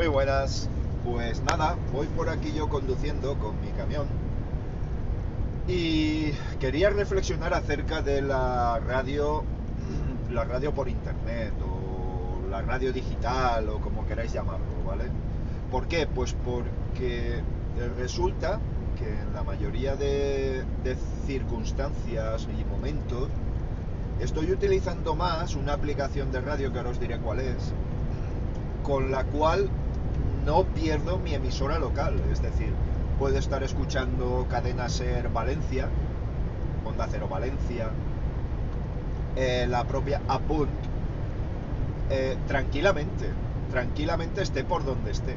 Muy 0.00 0.08
buenas. 0.08 0.66
Pues 1.04 1.42
nada, 1.42 1.76
voy 1.92 2.06
por 2.06 2.30
aquí 2.30 2.54
yo 2.54 2.70
conduciendo 2.70 3.38
con 3.38 3.60
mi 3.60 3.66
camión 3.72 4.06
y 5.68 6.30
quería 6.58 6.88
reflexionar 6.88 7.52
acerca 7.52 8.00
de 8.00 8.22
la 8.22 8.80
radio, 8.80 9.44
la 10.32 10.44
radio 10.44 10.72
por 10.72 10.88
internet 10.88 11.52
o 11.62 12.48
la 12.48 12.62
radio 12.62 12.94
digital 12.94 13.68
o 13.68 13.78
como 13.82 14.06
queráis 14.06 14.32
llamarlo, 14.32 14.64
¿vale? 14.86 15.04
¿Por 15.70 15.86
qué? 15.86 16.06
Pues 16.06 16.34
porque 16.46 17.42
resulta 17.98 18.58
que 18.98 19.06
en 19.06 19.34
la 19.34 19.42
mayoría 19.42 19.96
de, 19.96 20.64
de 20.82 20.96
circunstancias 21.26 22.48
y 22.58 22.64
momentos 22.64 23.28
estoy 24.18 24.50
utilizando 24.50 25.14
más 25.14 25.56
una 25.56 25.74
aplicación 25.74 26.32
de 26.32 26.40
radio 26.40 26.72
que 26.72 26.78
ahora 26.78 26.90
os 26.90 26.98
diré 26.98 27.18
cuál 27.18 27.40
es, 27.40 27.74
con 28.82 29.10
la 29.10 29.24
cual 29.24 29.68
no 30.44 30.64
pierdo 30.64 31.18
mi 31.18 31.34
emisora 31.34 31.78
local, 31.78 32.20
es 32.32 32.42
decir, 32.42 32.72
puedo 33.18 33.36
estar 33.36 33.62
escuchando 33.62 34.46
Cadena 34.48 34.88
Ser 34.88 35.28
Valencia, 35.28 35.88
Onda 36.84 37.06
Cero 37.10 37.28
Valencia, 37.28 37.90
eh, 39.36 39.66
la 39.68 39.84
propia 39.84 40.22
Apunt, 40.28 40.70
eh, 42.10 42.36
tranquilamente, 42.46 43.26
tranquilamente 43.70 44.42
esté 44.42 44.64
por 44.64 44.84
donde 44.84 45.10
esté, 45.10 45.36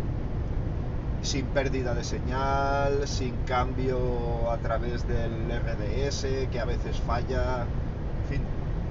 sin 1.22 1.46
pérdida 1.48 1.94
de 1.94 2.04
señal, 2.04 3.08
sin 3.08 3.36
cambio 3.46 4.50
a 4.52 4.58
través 4.58 5.08
del 5.08 5.52
RDS, 5.52 6.48
que 6.52 6.60
a 6.60 6.66
veces 6.66 7.00
falla, 7.02 7.66
en 8.24 8.30
fin, 8.30 8.42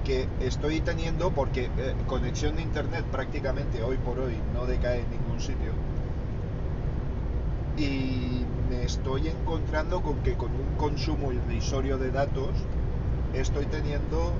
que 0.03 0.27
estoy 0.39 0.81
teniendo 0.81 1.31
porque 1.31 1.65
eh, 1.77 1.95
conexión 2.07 2.55
de 2.55 2.61
internet 2.61 3.05
prácticamente 3.11 3.81
hoy 3.81 3.97
por 3.97 4.19
hoy 4.19 4.37
no 4.53 4.65
decae 4.65 5.01
en 5.01 5.09
ningún 5.11 5.39
sitio 5.39 5.71
y 7.77 8.45
me 8.69 8.83
estoy 8.83 9.27
encontrando 9.27 10.01
con 10.01 10.17
que 10.17 10.33
con 10.35 10.51
un 10.51 10.75
consumo 10.77 11.31
irrisorio 11.31 11.97
de 11.97 12.11
datos 12.11 12.51
estoy 13.33 13.65
teniendo 13.65 14.33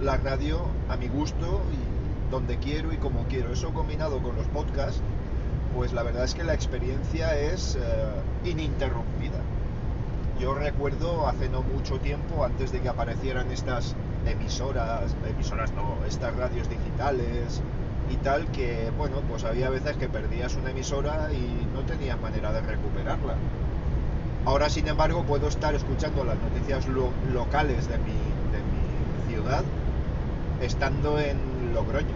la 0.00 0.16
radio 0.16 0.60
a 0.88 0.96
mi 0.96 1.08
gusto 1.08 1.62
y 1.72 2.30
donde 2.30 2.58
quiero 2.58 2.92
y 2.92 2.96
como 2.96 3.24
quiero. 3.24 3.52
Eso 3.52 3.72
combinado 3.72 4.20
con 4.22 4.36
los 4.36 4.46
podcasts, 4.48 5.00
pues 5.74 5.92
la 5.92 6.02
verdad 6.02 6.24
es 6.24 6.34
que 6.34 6.44
la 6.44 6.54
experiencia 6.54 7.38
es 7.38 7.76
eh, 7.76 8.50
ininterrumpida. 8.50 9.40
Yo 10.38 10.54
recuerdo 10.54 11.28
hace 11.28 11.48
no 11.48 11.62
mucho 11.62 12.00
tiempo, 12.00 12.44
antes 12.44 12.72
de 12.72 12.80
que 12.80 12.88
aparecieran 12.88 13.50
estas 13.52 13.94
emisoras, 14.26 15.14
emisoras 15.28 15.72
no, 15.72 15.96
estas 16.06 16.34
radios 16.36 16.68
digitales, 16.68 17.62
y 18.10 18.16
tal 18.16 18.46
que, 18.48 18.90
bueno, 18.96 19.16
pues 19.28 19.44
había 19.44 19.70
veces 19.70 19.96
que 19.96 20.08
perdías 20.08 20.54
una 20.56 20.70
emisora 20.70 21.32
y 21.32 21.66
no 21.74 21.80
tenías 21.82 22.20
manera 22.20 22.52
de 22.52 22.60
recuperarla. 22.60 23.34
Ahora, 24.44 24.68
sin 24.68 24.86
embargo, 24.88 25.22
puedo 25.22 25.48
estar 25.48 25.74
escuchando 25.74 26.24
las 26.24 26.36
noticias 26.38 26.86
locales 27.32 27.88
de 27.88 27.98
mi, 27.98 28.12
de 28.12 28.60
mi 28.60 29.32
ciudad 29.32 29.64
estando 30.60 31.18
en 31.18 31.38
Logroño. 31.74 32.14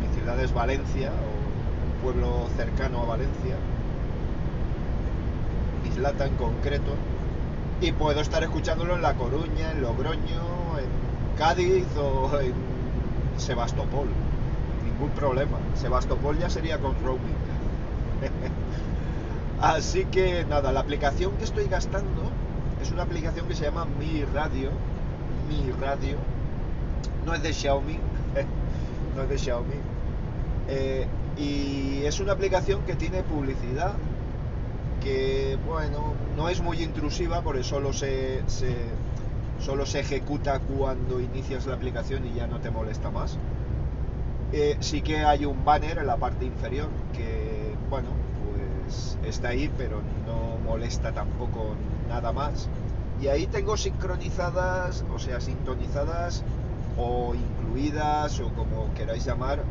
Mi 0.00 0.14
ciudad 0.16 0.38
es 0.40 0.54
Valencia, 0.54 1.10
o 1.10 1.96
un 1.96 2.02
pueblo 2.02 2.46
cercano 2.56 3.02
a 3.02 3.06
Valencia, 3.06 3.56
Islata 5.88 6.26
en 6.26 6.36
concreto, 6.36 6.92
y 7.80 7.92
puedo 7.92 8.20
estar 8.20 8.42
escuchándolo 8.44 8.94
en 8.94 9.02
La 9.02 9.14
Coruña, 9.14 9.72
en 9.72 9.82
Logroño, 9.82 10.78
en 10.78 11.36
Cádiz 11.38 11.86
o 11.96 12.38
en 12.40 12.54
Sebastopol 13.36 14.08
ningún 14.98 15.14
problema. 15.14 15.58
Sebastopol 15.74 16.38
ya 16.38 16.50
sería 16.50 16.78
con 16.78 16.94
roaming. 17.02 17.36
Así 19.60 20.04
que 20.06 20.44
nada, 20.44 20.72
la 20.72 20.80
aplicación 20.80 21.32
que 21.36 21.44
estoy 21.44 21.66
gastando 21.66 22.30
es 22.82 22.90
una 22.90 23.02
aplicación 23.02 23.46
que 23.46 23.54
se 23.54 23.64
llama 23.64 23.86
Mi 23.98 24.24
Radio. 24.24 24.70
Mi 25.48 25.70
Radio. 25.80 26.16
No 27.24 27.34
es 27.34 27.42
de 27.42 27.52
Xiaomi. 27.52 27.98
no 29.16 29.22
es 29.22 29.28
de 29.28 29.38
Xiaomi. 29.38 29.74
Eh, 30.68 31.06
y 31.36 32.04
es 32.04 32.20
una 32.20 32.32
aplicación 32.32 32.82
que 32.82 32.94
tiene 32.94 33.22
publicidad 33.22 33.94
que, 35.00 35.56
bueno, 35.66 36.14
no 36.36 36.48
es 36.48 36.60
muy 36.60 36.82
intrusiva 36.82 37.42
porque 37.42 37.62
solo 37.62 37.92
se, 37.92 38.42
se, 38.48 38.74
solo 39.60 39.86
se 39.86 40.00
ejecuta 40.00 40.58
cuando 40.58 41.20
inicias 41.20 41.66
la 41.66 41.74
aplicación 41.74 42.26
y 42.26 42.34
ya 42.34 42.48
no 42.48 42.58
te 42.60 42.70
molesta 42.70 43.10
más. 43.10 43.38
Eh, 44.52 44.76
sí 44.80 45.02
que 45.02 45.18
hay 45.18 45.44
un 45.44 45.64
banner 45.64 45.98
en 45.98 46.06
la 46.06 46.16
parte 46.16 46.46
inferior 46.46 46.88
que, 47.12 47.74
bueno, 47.90 48.08
pues 48.44 49.18
está 49.24 49.48
ahí, 49.48 49.70
pero 49.76 50.00
no 50.26 50.58
molesta 50.64 51.12
tampoco 51.12 51.74
nada 52.08 52.32
más. 52.32 52.68
Y 53.20 53.28
ahí 53.28 53.46
tengo 53.46 53.76
sincronizadas, 53.76 55.04
o 55.14 55.18
sea, 55.18 55.40
sintonizadas 55.40 56.44
o 56.96 57.34
incluidas 57.34 58.40
o 58.40 58.48
como 58.50 58.92
queráis 58.94 59.24
llamar, 59.24 59.62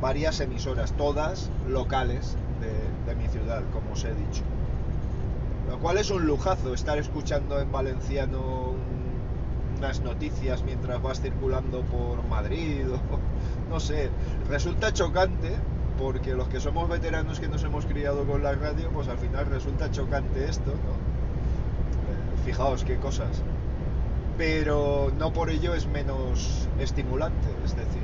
varias 0.00 0.40
emisoras, 0.40 0.92
todas 0.92 1.50
locales 1.68 2.36
de, 2.60 3.12
de 3.12 3.20
mi 3.20 3.28
ciudad, 3.28 3.62
como 3.72 3.92
os 3.92 4.04
he 4.04 4.14
dicho. 4.14 4.42
Lo 5.68 5.78
cual 5.78 5.96
es 5.96 6.10
un 6.10 6.26
lujazo 6.26 6.74
estar 6.74 6.98
escuchando 6.98 7.60
en 7.60 7.72
valenciano 7.72 8.74
unas 9.82 10.00
noticias 10.00 10.62
mientras 10.62 11.02
vas 11.02 11.20
circulando 11.20 11.80
por 11.82 12.24
Madrid 12.28 12.86
o, 12.88 13.00
no 13.68 13.80
sé, 13.80 14.10
resulta 14.48 14.92
chocante 14.92 15.56
porque 15.98 16.34
los 16.34 16.46
que 16.48 16.60
somos 16.60 16.88
veteranos 16.88 17.40
que 17.40 17.48
nos 17.48 17.64
hemos 17.64 17.84
criado 17.86 18.24
con 18.24 18.44
la 18.44 18.52
radio, 18.54 18.90
pues 18.90 19.08
al 19.08 19.18
final 19.18 19.46
resulta 19.46 19.90
chocante 19.90 20.48
esto, 20.48 20.70
¿no? 20.70 20.92
Eh, 20.92 22.44
fijaos 22.44 22.84
qué 22.84 22.96
cosas. 22.96 23.42
Pero 24.38 25.12
no 25.18 25.32
por 25.32 25.50
ello 25.50 25.74
es 25.74 25.88
menos 25.88 26.68
estimulante, 26.78 27.48
es 27.64 27.74
decir, 27.74 28.02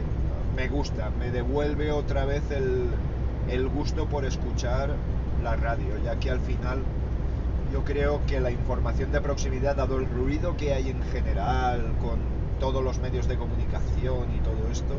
me 0.56 0.69
gusta, 0.69 1.11
me 1.11 1.31
devuelve 1.31 1.93
otra 1.93 2.25
vez 2.25 2.43
el, 2.50 2.88
el 3.49 3.69
gusto 3.69 4.06
por 4.06 4.25
escuchar 4.25 4.91
la 5.44 5.55
radio, 5.55 5.97
ya 6.05 6.19
que 6.19 6.31
al 6.31 6.41
final 6.41 6.83
yo 7.73 7.84
creo 7.84 8.21
que 8.27 8.41
la 8.41 8.51
información 8.51 9.12
de 9.12 9.21
proximidad, 9.21 9.77
dado 9.77 9.99
el 9.99 10.09
ruido 10.09 10.56
que 10.56 10.73
hay 10.73 10.91
en 10.91 11.03
general 11.05 11.95
con 12.01 12.19
todos 12.61 12.83
los 12.83 12.99
medios 12.99 13.29
de 13.29 13.37
comunicación 13.37 14.34
y 14.34 14.41
todo 14.41 14.71
esto, 14.71 14.95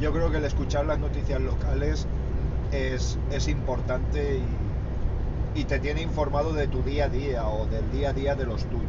yo 0.00 0.12
creo 0.12 0.30
que 0.30 0.38
el 0.38 0.44
escuchar 0.44 0.86
las 0.86 0.98
noticias 0.98 1.40
locales 1.40 2.06
es, 2.72 3.18
es 3.30 3.48
importante 3.48 4.38
y, 5.54 5.60
y, 5.60 5.64
te 5.64 5.78
tiene 5.78 6.02
informado 6.02 6.52
de 6.52 6.68
tu 6.68 6.82
día 6.82 7.06
a 7.06 7.08
día 7.08 7.48
o 7.48 7.66
del 7.66 7.90
día 7.90 8.10
a 8.10 8.12
día 8.12 8.34
de 8.34 8.44
los 8.44 8.64
tuyos. 8.64 8.86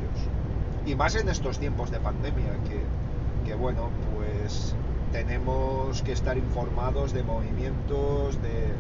Y 0.86 0.96
más 0.96 1.16
en 1.16 1.30
estos 1.30 1.60
tiempos 1.60 1.92
de 1.92 2.00
pandemia, 2.00 2.52
que, 2.68 3.48
que 3.48 3.56
bueno, 3.56 3.90
pues 4.16 4.76
tenemos 5.12 6.02
que 6.02 6.12
estar 6.12 6.38
informados 6.38 7.14
de 7.14 7.24
movimientos, 7.24 8.42
de 8.42 8.74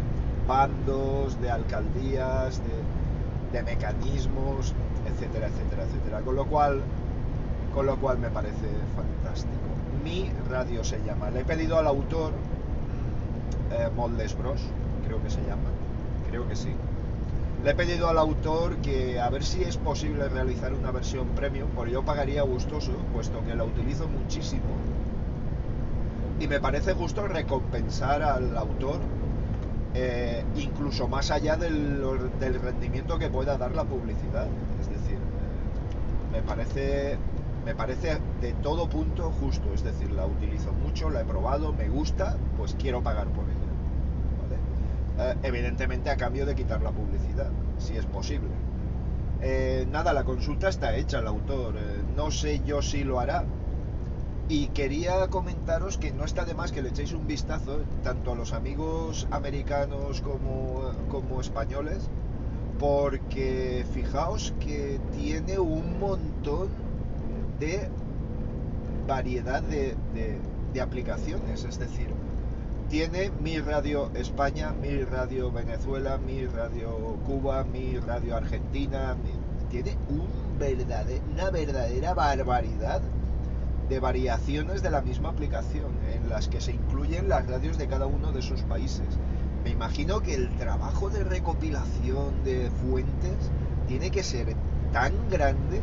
bandos, 0.48 1.40
de 1.42 1.52
alcaldías, 1.52 2.59
de, 2.59 2.74
de 3.52 3.63
mecanismos, 3.63 4.74
etcétera, 5.08 5.47
etcétera, 5.47 5.84
etcétera. 5.84 6.22
Con 6.22 6.35
lo 6.35 6.46
cual, 6.46 6.81
con 7.74 7.85
lo 7.85 7.96
cual 7.97 8.19
me 8.19 8.30
parece 8.30 8.68
fantástico. 8.96 9.53
Mi 10.03 10.31
radio 10.50 10.84
se 10.84 11.02
llama. 11.03 11.30
Le 11.30 11.41
he 11.41 11.46
pedido 11.46 11.78
al 11.78 11.88
autor, 11.88 12.31
eh, 13.72 13.90
Moldes 13.96 14.38
Bros, 14.38 14.62
creo 15.06 15.22
que 15.22 15.30
se 15.30 15.41
llama, 15.41 15.69
creo 16.30 16.47
que 16.47 16.56
sí. 16.56 16.74
Le 17.63 17.72
he 17.72 17.75
pedido 17.75 18.08
al 18.08 18.18
autor 18.18 18.78
que 18.78 19.19
a 19.19 19.30
ver 19.30 19.44
si 19.44 19.64
es 19.64 19.78
posible 19.78 20.29
realizar 20.29 20.74
una 20.74 20.91
versión 20.91 21.28
premium, 21.29 21.69
porque 21.75 21.91
yo 21.91 22.03
pagaría 22.03 22.44
gustoso, 22.44 22.91
puesto 23.14 23.44
que 23.46 23.55
la 23.55 23.64
utilizo 23.64 24.08
muchísimo. 24.08 24.61
Y 26.40 26.47
me 26.47 26.59
parece 26.59 26.94
justo 26.94 27.28
recompensar 27.28 28.22
al 28.22 28.55
autor, 28.55 28.99
eh, 29.99 30.44
incluso 30.55 31.08
más 31.08 31.32
allá 31.32 31.58
del, 31.58 31.99
rendimiento 32.61 33.17
que 33.17 33.29
pueda 33.29 33.58
dar 33.58 33.72
la 33.76 33.84
publicidad. 33.84 34.46
Es 34.79 34.90
decir, 34.90 35.17
eh, 36.76 37.17
me 37.66 37.73
parece 37.73 38.20
de 38.40 38.53
todo 38.61 38.88
punto 38.88 39.32
justo, 39.32 39.73
es 39.73 39.84
decir, 39.84 40.11
la 40.11 40.28
utilizo 40.28 40.72
mucho, 40.72 41.09
la 41.09 41.22
he 41.22 41.26
probado, 41.26 41.73
me 41.73 41.90
gusta, 41.90 42.38
pues 42.58 42.76
quiero 42.78 43.02
pagar 43.02 43.26
por 43.29 43.46
ella. 43.46 45.32
Eh, 45.32 45.35
evidentemente 45.41 46.11
a 46.11 46.16
cambio 46.16 46.46
de 46.46 46.53
quitar 46.53 46.84
la 46.84 46.91
publicidad, 46.91 47.49
si 47.79 47.97
es 47.97 48.05
posible. 48.05 48.52
Nada, 49.91 50.14
la 50.14 50.23
consulta 50.23 50.70
está 50.70 50.96
hecha, 50.96 51.20
el 51.20 51.28
autor, 51.28 51.73
no 52.16 52.29
sé 52.29 52.61
yo 52.66 52.84
si 52.84 53.03
lo 53.03 53.20
hará. 53.20 53.46
Y 54.49 54.67
quería 54.67 55.28
comentaros 55.28 55.97
que 55.97 56.11
no 56.11 56.23
está 56.23 56.46
de 56.46 56.53
más 56.53 56.72
que 56.72 56.82
le 56.82 56.90
echéis 56.90 57.11
un 57.11 57.28
vistazo, 57.28 57.82
tanto 58.03 58.32
a 58.32 58.35
los 58.35 58.53
amigos 58.53 59.28
americanos 59.29 60.22
como, 60.22 60.91
como 61.09 61.41
españoles, 61.41 62.08
porque 62.79 63.85
fijaos 63.94 64.53
que 64.59 64.99
tiene 65.17 65.59
un 65.59 65.99
montón 65.99 66.70
de 67.59 67.90
variedad 69.05 69.61
de, 69.64 69.96
de, 70.14 70.40
de 70.73 70.82
aplicaciones, 70.82 71.66
es 71.66 71.78
decir, 71.79 72.08
tiene 72.90 73.32
mi 73.41 73.59
radio 73.59 74.09
España, 74.16 74.72
mi 74.72 75.03
radio 75.03 75.52
Venezuela, 75.52 76.17
mi 76.17 76.46
radio 76.46 77.17
Cuba, 77.26 77.66
mi 77.66 77.97
radio 77.97 78.38
Argentina, 78.38 79.16
tiene 79.70 79.97
un 80.09 80.47
una 81.35 81.52
verdadera 81.52 82.16
barbaridad 82.16 83.02
de 83.89 83.99
variaciones 83.99 84.81
de 84.81 84.89
la 84.89 85.01
misma 85.01 85.29
aplicación 85.29 85.91
en 86.13 86.29
las 86.29 86.47
que 86.47 86.61
se 86.61 86.72
incluyen 86.72 87.29
las 87.29 87.47
radios 87.47 87.78
de 87.78 87.87
cada 87.87 88.05
uno 88.05 88.31
de 88.31 88.39
esos 88.39 88.61
países. 88.63 89.07
Me 89.63 89.69
imagino 89.72 90.22
que 90.22 90.35
el 90.35 90.49
trabajo 90.57 91.09
de 91.09 91.23
recopilación 91.23 92.43
de 92.43 92.69
fuentes 92.81 93.51
tiene 93.87 94.11
que 94.11 94.23
ser 94.23 94.55
tan 94.91 95.13
grande 95.29 95.81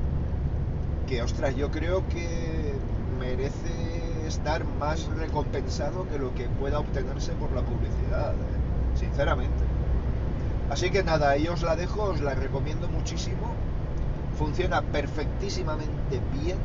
que, 1.07 1.23
ostras, 1.23 1.55
yo 1.57 1.71
creo 1.71 2.07
que 2.09 2.75
merece 3.19 4.27
estar 4.27 4.65
más 4.65 5.07
recompensado 5.17 6.09
que 6.09 6.19
lo 6.19 6.35
que 6.35 6.49
pueda 6.49 6.79
obtenerse 6.79 7.33
por 7.33 7.53
la 7.53 7.63
publicidad, 7.63 8.33
¿eh? 8.33 8.99
sinceramente. 8.99 9.65
Así 10.71 10.91
que 10.91 11.03
nada, 11.03 11.31
ahí 11.31 11.47
os 11.47 11.63
la 11.63 11.77
dejo, 11.77 12.05
os 12.05 12.21
la 12.21 12.35
recomiendo 12.35 12.89
muchísimo. 12.89 13.55
Funciona 14.39 14.83
perfectísimamente 14.83 16.21
bien 16.33 16.57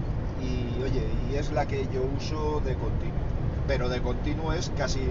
y 0.42 0.84
oye, 0.84 1.04
y 1.32 1.36
es 1.36 1.52
la 1.52 1.66
que 1.68 1.88
yo 1.94 2.02
uso 2.18 2.62
de 2.62 2.76
continuo. 2.76 3.20
Pero 3.68 3.90
de 3.90 4.02
continuo 4.02 4.54
es 4.54 4.72
casi, 4.78 5.02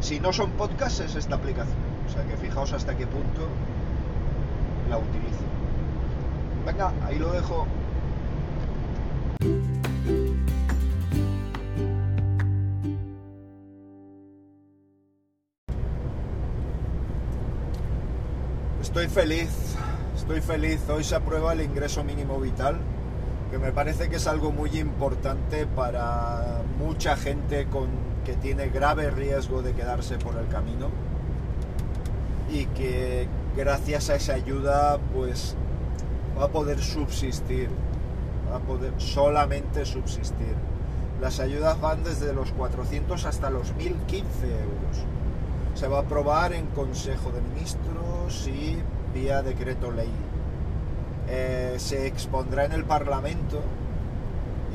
si 0.00 0.20
no 0.20 0.32
son 0.32 0.52
podcasts 0.52 1.00
es 1.00 1.14
esta 1.14 1.36
aplicación. 1.36 1.76
O 2.06 2.12
sea 2.12 2.24
que 2.24 2.36
fijaos 2.36 2.72
hasta 2.72 2.96
qué 2.96 3.06
punto 3.06 3.48
la 4.88 4.98
utilizo. 4.98 5.44
Venga, 6.64 6.92
ahí 7.06 7.18
lo 7.18 7.32
dejo. 7.32 7.66
Estoy 18.96 19.08
feliz, 19.08 19.76
estoy 20.16 20.40
feliz. 20.40 20.80
Hoy 20.88 21.04
se 21.04 21.14
aprueba 21.14 21.52
el 21.52 21.60
ingreso 21.60 22.02
mínimo 22.02 22.40
vital, 22.40 22.78
que 23.50 23.58
me 23.58 23.72
parece 23.72 24.08
que 24.08 24.16
es 24.16 24.26
algo 24.26 24.50
muy 24.50 24.78
importante 24.78 25.66
para 25.66 26.62
mucha 26.78 27.16
gente 27.16 27.66
con, 27.66 27.88
que 28.24 28.34
tiene 28.34 28.68
grave 28.68 29.10
riesgo 29.10 29.62
de 29.62 29.72
quedarse 29.72 30.18
por 30.18 30.36
el 30.36 30.48
camino 30.48 30.88
y 32.50 32.66
que 32.66 33.28
gracias 33.56 34.10
a 34.10 34.16
esa 34.16 34.34
ayuda 34.34 34.98
pues 35.14 35.56
va 36.38 36.46
a 36.46 36.48
poder 36.48 36.80
subsistir, 36.80 37.68
va 38.50 38.56
a 38.56 38.60
poder 38.60 38.92
solamente 38.98 39.84
subsistir. 39.84 40.54
Las 41.20 41.40
ayudas 41.40 41.80
van 41.80 42.04
desde 42.04 42.34
los 42.34 42.52
400 42.52 43.24
hasta 43.24 43.48
los 43.48 43.74
1015 43.76 44.46
euros. 44.46 45.04
Se 45.74 45.88
va 45.88 45.98
a 45.98 46.00
aprobar 46.02 46.52
en 46.52 46.66
Consejo 46.66 47.30
de 47.30 47.40
Ministros 47.40 48.48
y 48.48 48.76
vía 49.14 49.42
decreto 49.42 49.90
ley. 49.90 50.10
Eh, 51.28 51.74
se 51.78 52.06
expondrá 52.06 52.64
en 52.64 52.72
el 52.72 52.84
Parlamento 52.84 53.60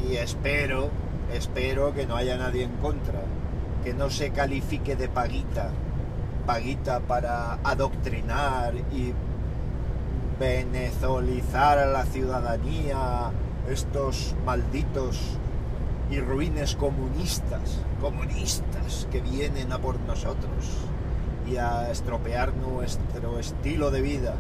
y 0.06 0.18
espero, 0.18 0.90
espero 1.34 1.94
que 1.94 2.06
no 2.06 2.16
haya 2.16 2.38
nadie 2.38 2.64
en 2.64 2.76
contra, 2.78 3.22
que 3.84 3.94
no 3.94 4.10
se 4.10 4.32
califique 4.32 4.96
de 4.96 5.08
paguita, 5.08 5.70
paguita 6.46 7.00
para 7.00 7.54
adoctrinar 7.64 8.74
y 8.92 9.14
venezolizar 10.40 11.80
a 11.80 11.86
la 11.86 12.06
ciudadanía, 12.06 13.32
estos 13.70 14.36
malditos 14.46 15.38
y 16.10 16.20
ruines 16.20 16.76
comunistas, 16.76 17.80
comunistas 18.02 19.08
que 19.12 19.22
vienen 19.22 19.72
a 19.72 19.78
por 19.78 20.00
nosotros 20.02 20.66
y 21.50 21.56
a 21.58 21.90
estropear 21.92 22.54
nuestro 22.56 23.40
estilo 23.40 23.92
de 23.92 24.02
vida 24.02 24.34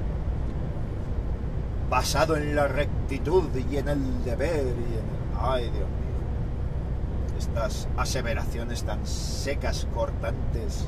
basado 1.91 2.37
en 2.37 2.55
la 2.55 2.69
rectitud 2.69 3.49
y 3.69 3.77
en 3.77 3.89
el 3.89 4.23
deber 4.23 4.65
y 4.65 4.97
en. 4.97 5.37
Ay, 5.37 5.63
Dios 5.63 5.73
mío. 5.75 7.37
Estas 7.37 7.89
aseveraciones 7.97 8.83
tan 8.83 9.05
secas, 9.05 9.87
cortantes 9.93 10.85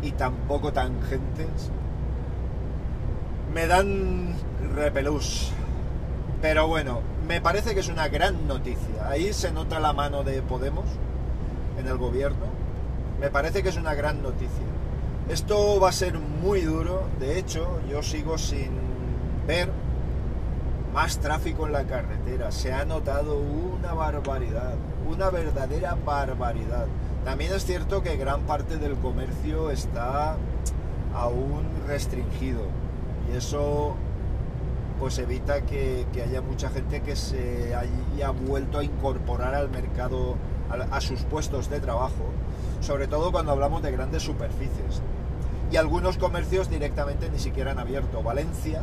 y 0.00 0.12
tan 0.12 0.34
poco 0.48 0.72
tangentes 0.72 1.70
me 3.52 3.66
dan 3.66 4.34
repelús. 4.74 5.50
Pero 6.40 6.66
bueno, 6.66 7.00
me 7.26 7.40
parece 7.42 7.74
que 7.74 7.80
es 7.80 7.88
una 7.88 8.08
gran 8.08 8.46
noticia. 8.46 9.08
Ahí 9.08 9.32
se 9.34 9.52
nota 9.52 9.80
la 9.80 9.92
mano 9.92 10.22
de 10.22 10.40
Podemos 10.40 10.86
en 11.78 11.86
el 11.86 11.98
gobierno. 11.98 12.46
Me 13.20 13.30
parece 13.30 13.62
que 13.62 13.68
es 13.68 13.76
una 13.76 13.94
gran 13.94 14.22
noticia. 14.22 14.66
Esto 15.28 15.78
va 15.78 15.90
a 15.90 15.92
ser 15.92 16.18
muy 16.18 16.62
duro. 16.62 17.06
De 17.18 17.38
hecho, 17.38 17.80
yo 17.90 18.02
sigo 18.02 18.38
sin 18.38 18.70
ver 19.46 19.70
más 20.98 21.20
tráfico 21.20 21.64
en 21.64 21.74
la 21.74 21.84
carretera. 21.84 22.50
Se 22.50 22.72
ha 22.72 22.84
notado 22.84 23.38
una 23.38 23.94
barbaridad, 23.94 24.74
una 25.08 25.30
verdadera 25.30 25.96
barbaridad. 26.04 26.86
También 27.24 27.52
es 27.52 27.64
cierto 27.64 28.02
que 28.02 28.16
gran 28.16 28.40
parte 28.48 28.78
del 28.78 28.96
comercio 28.96 29.70
está 29.70 30.36
aún 31.14 31.68
restringido 31.86 32.62
y 33.30 33.36
eso 33.36 33.94
pues 34.98 35.20
evita 35.20 35.60
que, 35.60 36.04
haya 36.20 36.40
mucha 36.40 36.68
gente 36.68 37.00
que 37.00 37.14
se 37.14 37.76
haya 37.76 38.30
vuelto 38.30 38.80
a 38.80 38.82
incorporar 38.82 39.54
al 39.54 39.70
mercado, 39.70 40.34
a, 40.90 41.00
sus 41.00 41.20
puestos 41.20 41.70
de 41.70 41.78
trabajo, 41.78 42.24
sobre 42.80 43.06
todo 43.06 43.30
cuando 43.30 43.52
hablamos 43.52 43.84
de 43.84 43.92
grandes 43.92 44.24
superficies. 44.24 45.00
Y 45.70 45.76
algunos 45.76 46.18
comercios 46.18 46.68
directamente 46.68 47.30
ni 47.30 47.38
siquiera 47.38 47.70
han 47.70 47.78
abierto. 47.78 48.20
Valencia 48.20 48.82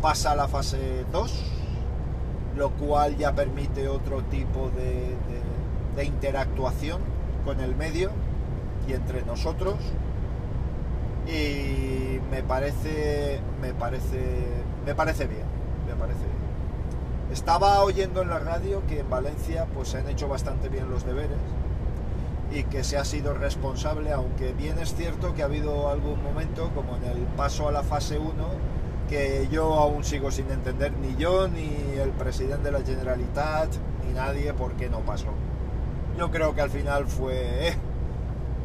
pasa 0.00 0.32
a 0.32 0.36
la 0.36 0.48
fase 0.48 1.04
2, 1.12 1.44
lo 2.56 2.70
cual 2.70 3.16
ya 3.16 3.34
permite 3.34 3.88
otro 3.88 4.22
tipo 4.24 4.70
de, 4.70 5.16
de 5.96 6.04
interactuación 6.04 7.00
con 7.44 7.60
el 7.60 7.74
medio 7.74 8.10
y 8.88 8.92
entre 8.92 9.22
nosotros. 9.22 9.76
Y 11.26 12.18
me 12.30 12.42
parece 12.42 13.40
me 13.60 13.74
parece 13.74 14.60
me 14.86 14.94
parece 14.94 15.26
bien 15.26 15.44
me 15.86 15.94
parece 15.94 16.24
estaba 17.32 17.82
oyendo 17.84 18.22
en 18.22 18.30
la 18.30 18.38
radio 18.38 18.82
que 18.88 19.00
en 19.00 19.10
Valencia 19.10 19.66
pues 19.74 19.88
se 19.88 19.98
han 19.98 20.08
hecho 20.08 20.28
bastante 20.28 20.68
bien 20.68 20.90
los 20.90 21.04
deberes 21.04 21.38
y 22.52 22.64
que 22.64 22.82
se 22.82 22.96
ha 22.96 23.04
sido 23.04 23.34
responsable 23.34 24.12
aunque 24.12 24.52
bien 24.52 24.78
es 24.78 24.94
cierto 24.94 25.34
que 25.34 25.42
ha 25.42 25.44
habido 25.44 25.88
algún 25.90 26.22
momento 26.22 26.70
como 26.74 26.96
en 26.96 27.04
el 27.04 27.18
paso 27.36 27.68
a 27.68 27.72
la 27.72 27.82
fase 27.82 28.18
1 28.18 28.30
que 29.10 29.48
yo 29.50 29.74
aún 29.74 30.04
sigo 30.04 30.30
sin 30.30 30.50
entender 30.50 30.92
ni 30.92 31.16
yo 31.16 31.48
ni 31.48 31.68
el 31.98 32.10
presidente 32.10 32.70
de 32.70 32.78
la 32.78 32.84
Generalitat 32.84 33.68
ni 34.06 34.14
nadie 34.14 34.54
por 34.54 34.72
qué 34.72 34.88
no 34.88 35.00
pasó 35.00 35.34
yo 36.20 36.30
creo 36.30 36.54
que 36.54 36.60
al 36.60 36.68
final 36.70 37.06
fue 37.06 37.68
eh, 37.68 37.74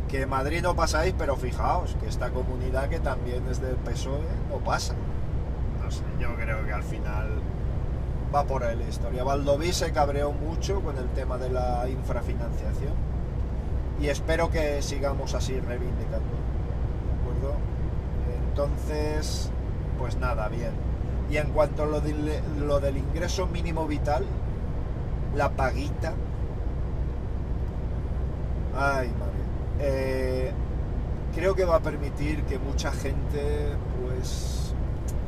que 0.09 0.25
Madrid 0.25 0.61
no 0.61 0.75
pasáis, 0.75 1.13
pero 1.17 1.37
fijaos 1.37 1.95
que 2.01 2.07
esta 2.07 2.29
comunidad 2.31 2.89
que 2.89 2.99
también 2.99 3.47
es 3.49 3.61
del 3.61 3.75
PSOE 3.77 4.27
no 4.49 4.57
pasa. 4.57 4.93
No 5.81 5.89
sé, 5.89 6.03
yo 6.19 6.35
creo 6.35 6.65
que 6.65 6.73
al 6.73 6.83
final 6.83 7.29
va 8.33 8.43
por 8.43 8.65
ahí 8.65 8.75
la 8.75 8.89
historia. 8.89 9.23
Valdoví 9.23 9.71
se 9.71 9.93
cabreó 9.93 10.33
mucho 10.33 10.81
con 10.81 10.97
el 10.97 11.07
tema 11.11 11.37
de 11.37 11.49
la 11.49 11.87
infrafinanciación 11.87 12.93
y 14.01 14.07
espero 14.07 14.49
que 14.51 14.81
sigamos 14.81 15.33
así 15.33 15.57
reivindicando. 15.57 16.35
¿De 17.05 17.21
acuerdo? 17.21 17.57
Entonces, 18.49 19.49
pues 19.97 20.17
nada, 20.17 20.47
bien. 20.49 20.71
Y 21.29 21.37
en 21.37 21.51
cuanto 21.51 21.83
a 21.83 21.85
lo, 21.85 22.01
lo 22.65 22.79
del 22.79 22.97
ingreso 22.97 23.47
mínimo 23.47 23.87
vital, 23.87 24.25
la 25.35 25.49
paguita. 25.51 26.13
Ay, 28.77 29.07
madre 29.19 29.35
eh, 29.79 30.51
creo 31.33 31.55
que 31.55 31.65
va 31.65 31.77
a 31.77 31.79
permitir 31.81 32.43
que 32.43 32.59
mucha 32.59 32.91
gente 32.91 33.75
pues, 34.01 34.73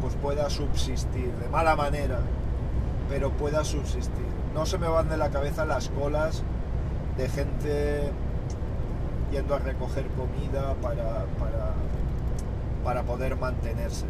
pues 0.02 0.16
pueda 0.16 0.50
subsistir 0.50 1.32
de 1.34 1.50
mala 1.50 1.76
manera, 1.76 2.20
pero 3.10 3.32
pueda 3.32 3.64
subsistir. 3.64 4.26
No 4.54 4.66
se 4.66 4.78
me 4.78 4.88
van 4.88 5.10
de 5.10 5.18
la 5.18 5.30
cabeza 5.30 5.66
las 5.66 5.90
colas 5.90 6.44
de 7.18 7.30
gente 7.30 8.12
yendo 9.32 9.56
a 9.56 9.60
recoger 9.60 10.06
comida 10.10 10.74
para, 10.82 11.26
para, 11.40 11.74
para 12.84 13.04
poder 13.04 13.36
mantenerse. 13.36 14.06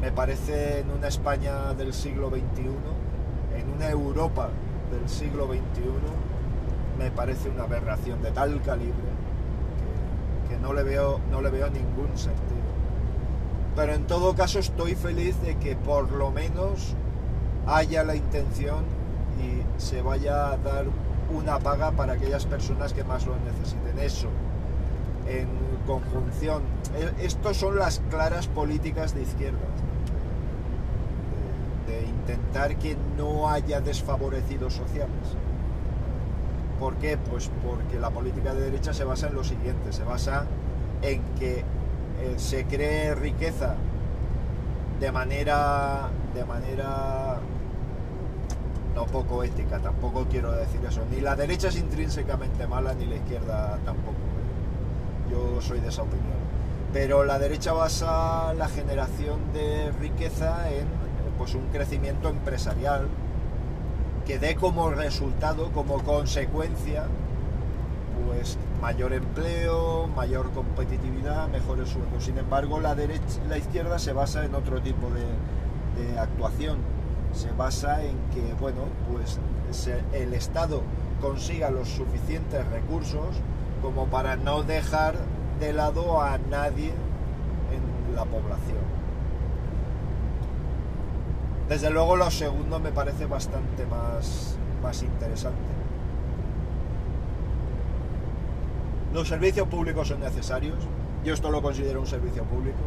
Me 0.00 0.10
parece 0.12 0.80
en 0.80 0.90
una 0.90 1.08
España 1.08 1.74
del 1.74 1.92
siglo 1.92 2.30
XXI, 2.30 2.40
en 3.58 3.70
una 3.76 3.90
Europa 3.90 4.48
del 4.90 5.08
siglo 5.08 5.46
XXI, 5.46 5.60
me 6.98 7.10
parece 7.10 7.48
una 7.50 7.64
aberración 7.64 8.22
de 8.22 8.30
tal 8.30 8.60
calibre 8.62 9.10
que, 10.48 10.56
no, 10.58 10.72
le 10.72 10.82
veo, 10.82 11.20
no 11.30 11.40
le 11.42 11.50
veo 11.50 11.68
ningún 11.70 12.16
sentido. 12.16 12.60
Pero 13.76 13.92
en 13.94 14.06
todo 14.06 14.34
caso 14.34 14.58
estoy 14.58 14.94
feliz 14.94 15.40
de 15.42 15.56
que 15.56 15.76
por 15.76 16.10
lo 16.12 16.30
menos 16.30 16.94
haya 17.66 18.02
la 18.04 18.16
intención 18.16 18.84
y 19.38 19.80
se 19.80 20.02
vaya 20.02 20.48
a 20.50 20.56
dar 20.56 20.86
una 21.32 21.58
paga 21.60 21.92
para 21.92 22.14
aquellas 22.14 22.44
personas 22.46 22.92
que 22.92 23.04
más 23.04 23.26
lo 23.26 23.34
necesiten. 23.36 23.98
Eso, 24.00 24.28
en 25.28 25.46
conjunción. 25.86 26.62
E- 26.96 27.24
Estos 27.24 27.56
son 27.56 27.76
las 27.78 28.00
claras 28.10 28.48
políticas 28.48 29.14
de 29.14 29.22
izquierda. 29.22 29.58
Intentar 32.30 32.76
que 32.76 32.96
no 33.16 33.50
haya 33.50 33.80
desfavorecidos 33.80 34.74
sociales. 34.74 35.08
¿Por 36.78 36.94
qué? 36.96 37.18
Pues 37.18 37.50
porque 37.66 37.98
la 37.98 38.10
política 38.10 38.54
de 38.54 38.62
derecha 38.62 38.94
se 38.94 39.02
basa 39.02 39.26
en 39.28 39.34
lo 39.34 39.42
siguiente, 39.42 39.92
se 39.92 40.04
basa 40.04 40.44
en 41.02 41.22
que 41.38 41.58
eh, 41.58 42.34
se 42.36 42.66
cree 42.66 43.14
riqueza 43.16 43.74
de 45.00 45.10
manera 45.10 46.08
de 46.34 46.44
manera 46.44 47.40
no 48.94 49.06
poco 49.06 49.42
ética, 49.42 49.80
tampoco 49.80 50.26
quiero 50.30 50.52
decir 50.52 50.80
eso. 50.88 51.02
Ni 51.10 51.20
la 51.20 51.34
derecha 51.34 51.68
es 51.68 51.76
intrínsecamente 51.76 52.66
mala, 52.68 52.94
ni 52.94 53.06
la 53.06 53.16
izquierda 53.16 53.76
tampoco. 53.84 54.18
Yo 55.30 55.60
soy 55.60 55.80
de 55.80 55.88
esa 55.88 56.02
opinión. 56.02 56.38
Pero 56.92 57.24
la 57.24 57.38
derecha 57.38 57.72
basa 57.72 58.54
la 58.54 58.68
generación 58.68 59.52
de 59.52 59.90
riqueza 60.00 60.70
en 60.70 60.99
pues, 61.40 61.54
un 61.54 61.68
crecimiento 61.72 62.28
empresarial 62.28 63.08
que 64.26 64.38
dé 64.38 64.56
como 64.56 64.90
resultado, 64.90 65.72
como 65.72 66.02
consecuencia, 66.02 67.04
pues 68.26 68.58
mayor 68.82 69.14
empleo, 69.14 70.06
mayor 70.08 70.50
competitividad, 70.50 71.48
mejores 71.48 71.88
sueldos. 71.88 72.24
Sin 72.24 72.36
embargo, 72.36 72.78
la, 72.78 72.94
derecha, 72.94 73.40
la 73.48 73.56
izquierda 73.56 73.98
se 73.98 74.12
basa 74.12 74.44
en 74.44 74.54
otro 74.54 74.82
tipo 74.82 75.08
de, 75.08 75.24
de 76.02 76.18
actuación. 76.18 76.76
Se 77.32 77.50
basa 77.52 78.04
en 78.04 78.18
que, 78.34 78.52
bueno, 78.60 78.82
pues 79.10 79.40
el 80.12 80.34
Estado 80.34 80.82
consiga 81.22 81.70
los 81.70 81.88
suficientes 81.88 82.66
recursos 82.68 83.40
como 83.80 84.08
para 84.08 84.36
no 84.36 84.62
dejar 84.62 85.14
de 85.58 85.72
lado 85.72 86.20
a 86.20 86.36
nadie 86.36 86.90
en 86.90 88.14
la 88.14 88.26
población. 88.26 88.99
Desde 91.70 91.88
luego 91.88 92.16
lo 92.16 92.28
segundo 92.32 92.80
me 92.80 92.90
parece 92.90 93.26
bastante 93.26 93.86
más, 93.86 94.56
más 94.82 95.04
interesante. 95.04 95.56
Los 99.14 99.28
servicios 99.28 99.68
públicos 99.68 100.08
son 100.08 100.18
necesarios. 100.18 100.78
Yo 101.24 101.32
esto 101.32 101.48
lo 101.48 101.62
considero 101.62 102.00
un 102.00 102.08
servicio 102.08 102.42
público. 102.42 102.80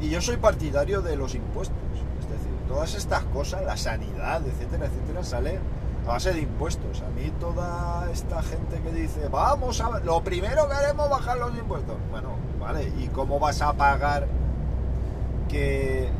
Y 0.00 0.08
yo 0.08 0.22
soy 0.22 0.38
partidario 0.38 1.02
de 1.02 1.16
los 1.16 1.34
impuestos. 1.34 1.76
Es 2.18 2.30
decir, 2.30 2.52
todas 2.66 2.94
estas 2.94 3.24
cosas, 3.24 3.62
la 3.66 3.76
sanidad, 3.76 4.40
etcétera, 4.46 4.86
etcétera, 4.86 5.22
sale 5.22 5.58
a 6.06 6.12
base 6.12 6.32
de 6.32 6.40
impuestos. 6.40 7.02
A 7.02 7.10
mí 7.10 7.30
toda 7.38 8.10
esta 8.10 8.42
gente 8.42 8.80
que 8.80 8.92
dice, 8.92 9.28
vamos 9.28 9.82
a... 9.82 10.00
Lo 10.00 10.24
primero 10.24 10.66
que 10.66 10.72
haremos 10.72 11.04
es 11.04 11.10
bajar 11.10 11.36
los 11.36 11.58
impuestos. 11.58 11.96
Bueno, 12.10 12.30
vale. 12.58 12.90
¿Y 12.98 13.08
cómo 13.08 13.38
vas 13.38 13.60
a 13.60 13.74
pagar 13.74 14.26
que, 15.50 16.10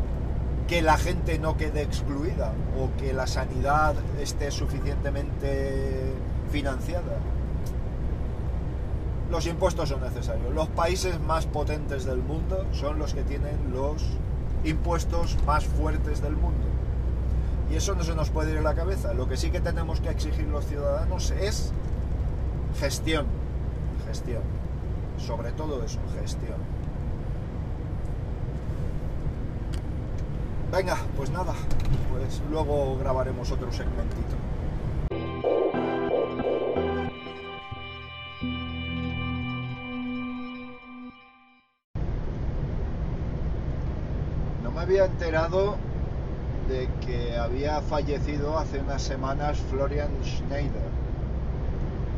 que 0.68 0.82
la 0.82 0.96
gente 0.98 1.38
no 1.38 1.56
quede 1.56 1.82
excluida? 1.82 2.52
O 2.78 2.90
que 2.98 3.12
la 3.12 3.26
sanidad 3.26 3.94
esté 4.20 4.50
suficientemente 4.50 6.12
financiada? 6.50 7.18
los 9.30 9.46
impuestos 9.46 9.88
son 9.88 10.00
necesarios. 10.00 10.54
Los 10.54 10.68
países 10.68 11.20
más 11.20 11.46
potentes 11.46 12.04
del 12.04 12.18
mundo 12.18 12.64
son 12.72 12.98
los 12.98 13.14
que 13.14 13.22
tienen 13.22 13.72
los 13.72 14.04
impuestos 14.64 15.36
más 15.44 15.64
fuertes 15.64 16.22
del 16.22 16.36
mundo. 16.36 16.64
Y 17.70 17.76
eso 17.76 17.94
no 17.94 18.04
se 18.04 18.14
nos 18.14 18.30
puede 18.30 18.52
ir 18.52 18.58
a 18.58 18.62
la 18.62 18.74
cabeza. 18.74 19.12
Lo 19.12 19.28
que 19.28 19.36
sí 19.36 19.50
que 19.50 19.60
tenemos 19.60 20.00
que 20.00 20.10
exigir 20.10 20.46
los 20.46 20.66
ciudadanos 20.66 21.30
es 21.32 21.72
gestión. 22.78 23.26
Gestión. 24.06 24.42
Sobre 25.18 25.50
todo 25.52 25.82
eso, 25.82 25.98
gestión. 26.20 26.75
Venga, 30.76 30.98
pues 31.16 31.30
nada. 31.30 31.54
Pues 32.12 32.42
luego 32.50 32.98
grabaremos 32.98 33.50
otro 33.50 33.72
segmentito. 33.72 34.36
había 44.78 45.06
enterado 45.06 45.76
de 46.68 46.88
que 47.04 47.34
había 47.36 47.80
fallecido 47.80 48.56
hace 48.56 48.78
unas 48.78 49.02
semanas 49.02 49.58
Florian 49.70 50.10
Schneider. 50.22 50.90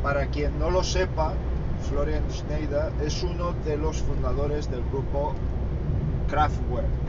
Para 0.03 0.27
quien 0.27 0.59
no 0.59 0.69
lo 0.69 0.83
sepa, 0.83 1.33
Florian 1.89 2.29
Schneider 2.29 2.91
es 3.03 3.23
uno 3.23 3.53
de 3.65 3.77
los 3.77 4.03
fundadores 4.03 4.69
del 4.69 4.83
grupo 4.91 5.33
Kraftwerk. 6.29 7.08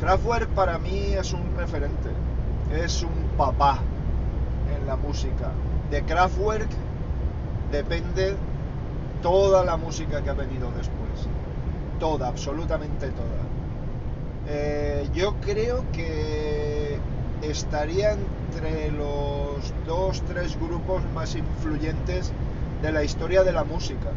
Kraftwerk 0.00 0.48
para 0.50 0.78
mí 0.78 1.14
es 1.18 1.32
un 1.32 1.56
referente, 1.56 2.10
es 2.72 3.02
un 3.02 3.36
papá 3.36 3.80
en 4.76 4.86
la 4.86 4.96
música. 4.96 5.50
De 5.90 6.02
Kraftwerk 6.02 6.68
depende 7.72 8.36
toda 9.22 9.64
la 9.64 9.76
música 9.76 10.22
que 10.22 10.30
ha 10.30 10.34
venido 10.34 10.70
después. 10.70 11.28
Toda, 11.98 12.28
absolutamente 12.28 13.08
toda. 13.08 13.26
Eh, 14.46 15.08
yo 15.12 15.34
creo 15.40 15.84
que 15.92 16.98
estaría 17.42 18.12
entre 18.12 18.90
los 18.92 19.72
dos, 19.86 20.22
tres 20.28 20.58
grupos 20.58 21.02
más 21.14 21.34
influyentes 21.34 22.32
de 22.82 22.92
la 22.92 23.02
historia 23.02 23.42
de 23.42 23.52
la 23.52 23.64
música. 23.64 24.10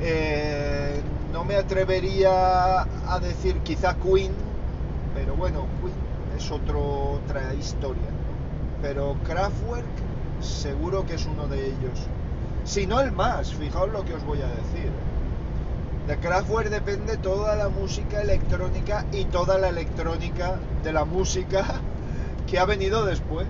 Eh, 0.00 1.00
no 1.34 1.44
me 1.44 1.56
atrevería 1.56 2.82
a 2.82 3.18
decir 3.20 3.58
quizá 3.64 3.96
Queen, 3.96 4.30
pero 5.16 5.34
bueno, 5.34 5.66
Queen 5.80 6.38
es 6.38 6.48
otro, 6.52 7.18
otra 7.24 7.52
historia. 7.54 8.08
Pero 8.80 9.16
Kraftwerk 9.24 9.84
seguro 10.40 11.04
que 11.04 11.14
es 11.14 11.26
uno 11.26 11.48
de 11.48 11.66
ellos. 11.66 12.06
Si 12.62 12.86
no 12.86 13.00
el 13.00 13.10
más, 13.10 13.52
fijaos 13.52 13.90
lo 13.90 14.04
que 14.04 14.14
os 14.14 14.24
voy 14.24 14.42
a 14.42 14.46
decir. 14.46 14.92
De 16.06 16.16
Kraftwerk 16.18 16.70
depende 16.70 17.16
toda 17.16 17.56
la 17.56 17.68
música 17.68 18.22
electrónica 18.22 19.04
y 19.10 19.24
toda 19.24 19.58
la 19.58 19.70
electrónica 19.70 20.54
de 20.84 20.92
la 20.92 21.04
música 21.04 21.64
que 22.46 22.60
ha 22.60 22.64
venido 22.64 23.04
después. 23.06 23.48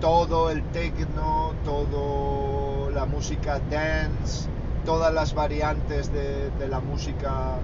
Todo 0.00 0.50
el 0.50 0.64
techno, 0.72 1.52
todo 1.64 2.90
la 2.90 3.06
música 3.06 3.60
dance, 3.70 4.48
todas 4.86 5.12
las 5.12 5.34
variantes 5.34 6.10
de, 6.12 6.50
la 6.68 6.80
música 6.80 7.58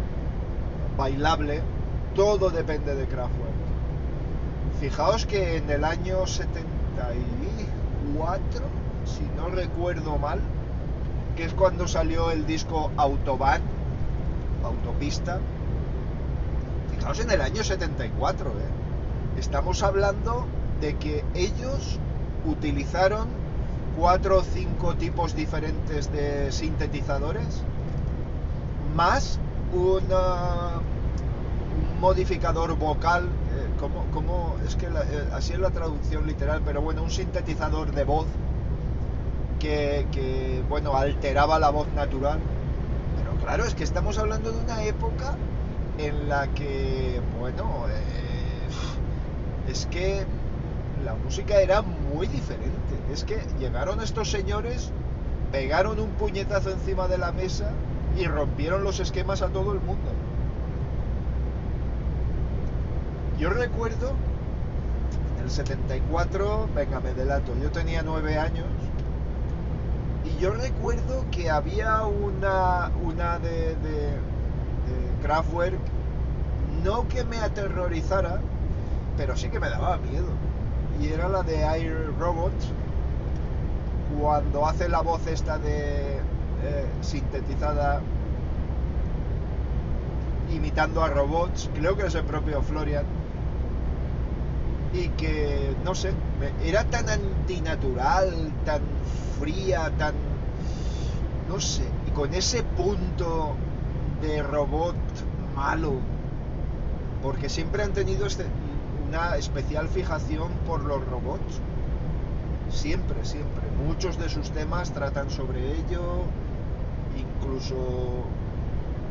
bailable, 0.99 1.63
todo 2.15 2.51
depende 2.51 2.95
de 2.97 3.07
Kraftwerk. 3.07 3.53
Fijaos 4.81 5.25
que 5.25 5.57
en 5.57 5.71
el 5.71 5.85
año 5.85 6.27
74, 6.27 8.67
si 9.07 9.23
no 9.37 9.49
recuerdo 9.49 10.19
mal, 10.19 10.41
que 11.37 11.45
es 11.45 11.55
cuando 11.55 11.87
salió 11.87 12.33
el 12.33 12.45
disco 12.45 12.91
Autobahn, 12.97 13.63
Autopista. 14.65 15.39
Fijaos 16.91 17.21
en 17.21 17.31
el 17.31 17.41
año 17.41 17.63
74, 17.63 18.51
¿eh? 18.51 18.55
Estamos 19.39 19.85
hablando 19.85 20.47
de 20.81 20.97
que 20.97 21.25
ellos 21.35 22.01
utilizaron 22.45 23.29
cuatro 23.97 24.39
o 24.39 24.43
cinco 24.43 24.95
tipos 24.95 25.35
diferentes 25.35 26.13
de 26.13 26.51
sintetizadores, 26.53 27.63
más 28.95 29.39
un 29.73 30.03
modificador 32.01 32.77
vocal, 32.77 33.25
eh, 33.25 33.69
como, 33.79 34.05
como, 34.13 34.57
es 34.67 34.77
que 34.77 34.91
la, 34.91 35.01
eh, 35.03 35.29
así 35.33 35.53
es 35.55 35.59
la 35.59 35.71
traducción 35.71 36.27
literal, 36.27 36.63
pero 36.65 36.83
bueno, 36.83 37.03
un 37.03 37.11
sintetizador 37.11 37.93
de 37.93 38.05
voz 38.05 38.27
que, 39.59 40.07
que, 40.13 40.63
bueno, 40.69 40.97
alteraba 40.97 41.59
la 41.59 41.71
voz 41.71 41.89
natural. 41.95 42.39
Pero 43.17 43.37
claro, 43.43 43.65
es 43.65 43.75
que 43.75 43.85
estamos 43.85 44.19
hablando 44.19 44.53
de 44.53 44.59
una 44.61 44.85
época 44.85 45.37
en 45.99 46.29
la 46.29 46.49
que, 46.49 47.21
bueno, 47.39 47.87
eh, 47.89 49.71
es 49.71 49.87
que 49.87 50.27
la 51.05 51.15
música 51.15 51.61
era 51.61 51.83
muy 51.83 52.27
diferente. 52.27 52.73
Es 53.13 53.25
que 53.25 53.41
llegaron 53.59 54.01
estos 54.01 54.31
señores, 54.31 54.91
pegaron 55.51 56.01
un 56.01 56.11
puñetazo 56.11 56.71
encima 56.71 57.09
de 57.09 57.19
la 57.19 57.33
mesa 57.33 57.71
y 58.19 58.27
rompieron 58.27 58.85
los 58.85 59.01
esquemas 59.01 59.43
a 59.43 59.49
todo 59.49 59.73
el 59.73 59.81
mundo. 59.81 60.11
Yo 63.39 63.51
recuerdo 63.51 64.13
en 65.39 65.45
el 65.45 65.51
74, 65.51 66.69
venga, 66.75 67.01
me 67.01 67.13
delato, 67.15 67.53
yo 67.61 67.71
tenía 67.71 68.03
nueve 68.03 68.39
años 68.39 68.67
y 70.25 70.41
yo 70.41 70.53
recuerdo 70.53 71.25
que 71.33 71.51
había 71.51 72.05
una, 72.05 72.93
una 73.03 73.39
de, 73.41 73.75
de, 73.77 74.11
de 74.11 75.23
Kraftwerk, 75.23 75.81
no 76.85 77.09
que 77.09 77.25
me 77.25 77.39
aterrorizara, 77.39 78.41
pero 79.17 79.37
sí 79.37 79.49
que 79.49 79.59
me 79.59 79.69
daba 79.69 79.97
miedo. 79.99 80.29
Y 81.01 81.09
era 81.09 81.29
la 81.29 81.43
de 81.43 81.63
Air 81.63 82.13
Robot, 82.19 82.53
cuando 84.21 84.67
hace 84.67 84.89
la 84.89 85.01
voz 85.01 85.27
esta 85.27 85.59
de 85.59 86.17
eh, 86.65 86.87
sintetizada 87.01 88.01
imitando 90.53 91.03
a 91.03 91.09
robots, 91.09 91.71
creo 91.75 91.97
que 91.97 92.07
es 92.07 92.15
el 92.15 92.25
propio 92.25 92.63
Florian, 92.63 93.05
y 94.93 95.09
que, 95.11 95.75
no 95.85 95.95
sé, 95.95 96.13
era 96.65 96.85
tan 96.85 97.09
antinatural, 97.09 98.53
tan 98.65 98.83
fría, 99.41 99.91
tan, 99.99 100.15
no 101.49 101.59
sé, 101.61 101.85
y 102.07 102.11
con 102.11 102.35
ese 102.35 102.63
punto 102.63 103.55
de 104.21 104.43
robot 104.43 104.95
malo, 105.57 105.95
porque 107.23 107.49
siempre 107.49 107.83
han 107.83 107.93
tenido 107.93 108.27
este, 108.27 108.45
una 109.13 109.37
especial 109.37 109.89
fijación 109.89 110.49
por 110.67 110.83
los 110.85 111.07
robots, 111.07 111.61
siempre, 112.71 113.23
siempre, 113.27 113.63
muchos 113.87 114.19
de 114.19 114.31
sus 114.31 114.51
temas 114.53 114.91
tratan 114.93 115.29
sobre 115.29 115.61
ello, 115.73 116.23
incluso 117.19 118.25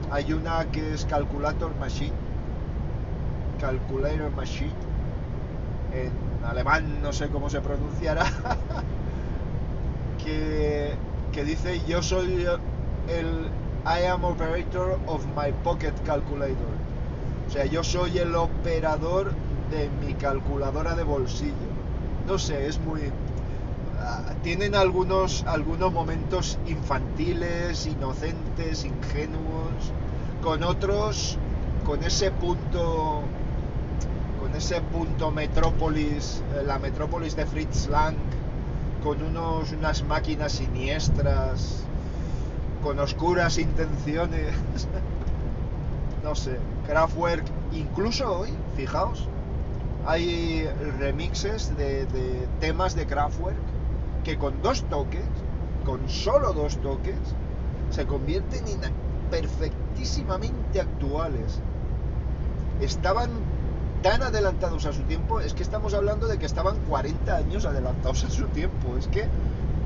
hay 0.09 0.33
una 0.33 0.65
que 0.71 0.95
es 0.95 1.05
Calculator 1.05 1.75
Machine, 1.79 2.15
Calculator 3.59 4.31
Machine, 4.31 4.73
en 5.93 6.11
alemán 6.45 7.03
no 7.03 7.13
sé 7.13 7.27
cómo 7.27 7.51
se 7.51 7.61
pronunciará, 7.61 8.25
que, 10.23 10.95
que 11.31 11.43
dice 11.43 11.79
yo 11.87 12.01
soy 12.01 12.47
el 13.07 13.51
I 13.85 14.07
am 14.07 14.25
operator 14.25 14.99
of 15.05 15.23
my 15.35 15.51
pocket 15.63 15.93
calculator. 16.05 16.73
O 17.47 17.49
sea, 17.51 17.65
yo 17.65 17.83
soy 17.83 18.17
el 18.17 18.35
operador 18.35 19.33
de 19.71 19.89
mi 20.05 20.13
calculadora 20.13 20.95
de 20.95 21.03
bolsillo. 21.03 21.71
No 22.27 22.37
sé, 22.37 22.67
es 22.67 22.79
muy... 22.79 23.01
Ah, 23.99 24.33
tienen 24.43 24.75
algunos, 24.75 25.43
algunos 25.47 25.91
momentos 25.91 26.59
infantiles, 26.67 27.85
inocentes, 27.85 28.85
ingenuos, 28.85 29.91
con 30.41 30.63
otros, 30.63 31.37
con 31.85 32.03
ese 32.03 32.31
punto 32.31 33.23
con 34.39 34.55
ese 34.55 34.81
punto 34.81 35.29
metrópolis, 35.29 36.41
eh, 36.55 36.63
la 36.65 36.79
metrópolis 36.79 37.35
de 37.35 37.45
Fritz 37.45 37.87
Lang, 37.87 38.15
con 39.03 39.21
unos, 39.21 39.71
unas 39.71 40.03
máquinas 40.03 40.53
siniestras, 40.53 41.85
con 42.83 42.99
oscuras 42.99 43.59
intenciones. 43.59 44.55
no 46.23 46.35
sé, 46.35 46.57
Kraftwerk, 46.87 47.45
incluso 47.71 48.39
hoy, 48.39 48.49
fijaos, 48.75 49.27
hay 50.05 50.67
remixes 50.99 51.75
de, 51.77 52.05
de 52.07 52.47
temas 52.59 52.95
de 52.95 53.05
Kraftwerk 53.05 53.57
que 54.23 54.37
con 54.37 54.61
dos 54.61 54.83
toques, 54.83 55.25
con 55.85 56.07
solo 56.09 56.53
dos 56.53 56.77
toques, 56.77 57.17
se 57.89 58.05
convierten 58.05 58.67
en 58.67 58.79
perfectísimamente 59.29 60.79
actuales. 60.79 61.59
Estaban 62.81 63.29
tan 64.01 64.21
adelantados 64.23 64.85
a 64.85 64.93
su 64.93 65.03
tiempo, 65.03 65.39
es 65.39 65.53
que 65.53 65.63
estamos 65.63 65.93
hablando 65.93 66.27
de 66.27 66.37
que 66.37 66.45
estaban 66.45 66.77
40 66.89 67.35
años 67.35 67.65
adelantados 67.65 68.23
a 68.23 68.29
su 68.29 68.45
tiempo. 68.47 68.97
Es 68.97 69.07
que, 69.07 69.27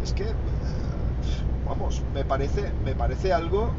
es 0.04 0.14
que, 0.14 0.24
eh, 0.24 0.34
vamos, 1.66 2.02
me 2.14 2.24
parece, 2.24 2.72
me 2.84 2.96
parece 2.96 3.34
algo 3.34 3.72